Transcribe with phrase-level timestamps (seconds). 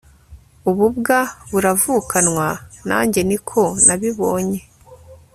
[0.69, 1.17] ububwa
[1.51, 2.47] buravukanwa
[2.87, 4.59] nanjye niko nabibonye